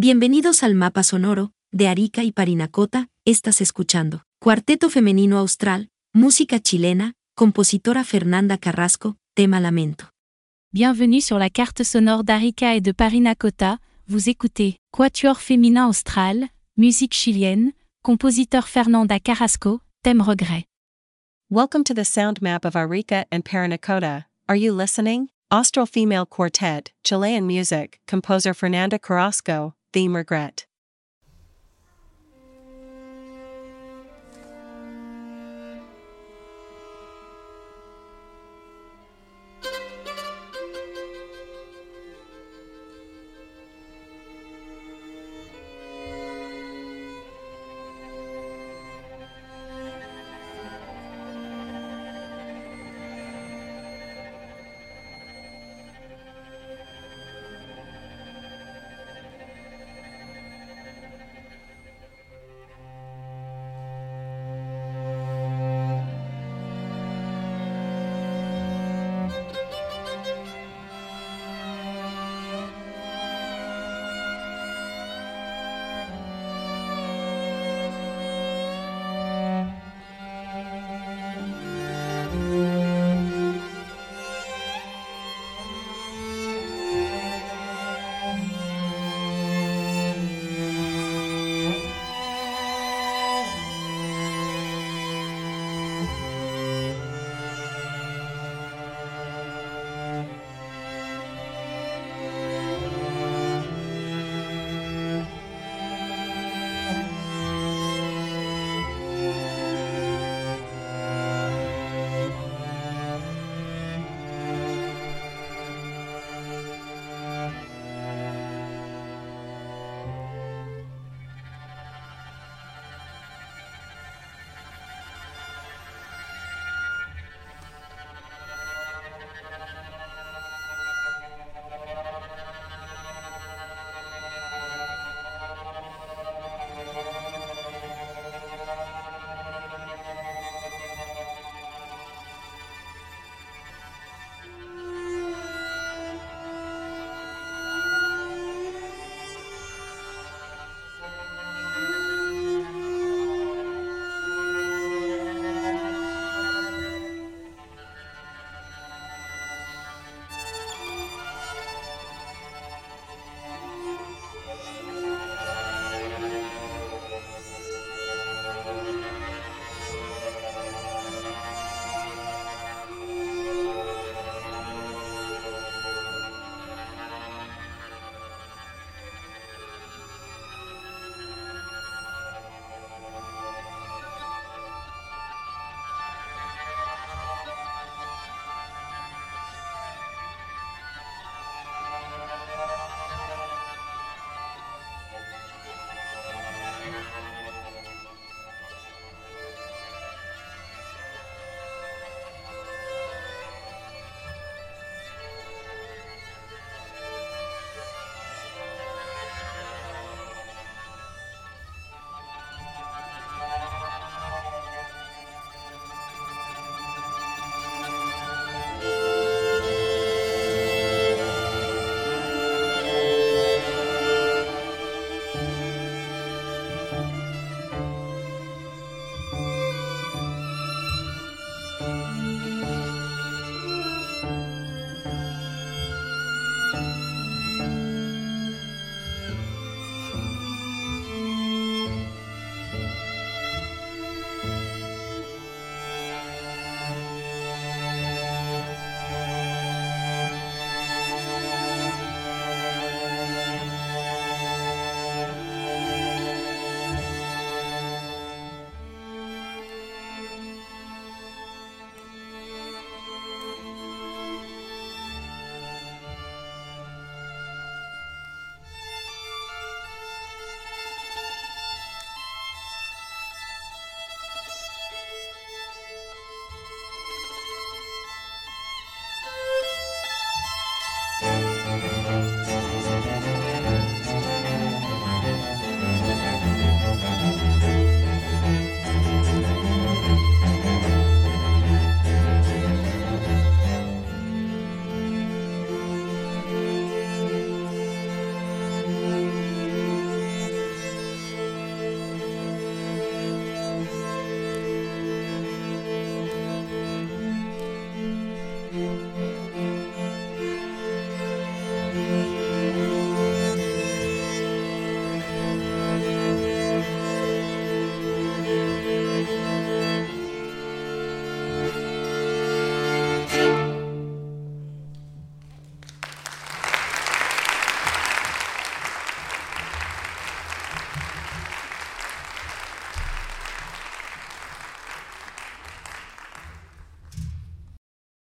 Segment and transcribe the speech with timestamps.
[0.00, 4.22] Bienvenidos al mapa sonoro, de Arica y Parinacota, estás escuchando.
[4.38, 10.10] Cuarteto Femenino Austral, música chilena, compositora Fernanda Carrasco, tema Lamento.
[10.72, 17.14] Bienvenue sur la carte sonore d'Arica et de Parinacota, vous écoutez Quatuor féminin austral, musique
[17.14, 17.72] chilienne,
[18.04, 20.64] compositeur Fernanda Carrasco, thème regret.
[21.50, 24.26] Welcome to the sound map of Arica and Parinacota.
[24.48, 25.30] Are you listening?
[25.50, 30.64] Austral Female Quartet, Chilean music, composer Fernanda Carrasco, theme regret.